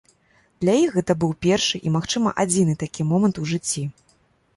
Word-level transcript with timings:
Для 0.63 0.73
іх 0.83 0.95
гэта 0.99 1.15
быў 1.23 1.33
першы 1.45 1.79
і, 1.87 1.91
магчыма 1.97 2.33
адзіны 2.45 2.73
такі 2.85 3.07
момант 3.11 3.35
у 3.43 3.47
жыцці! 3.51 3.83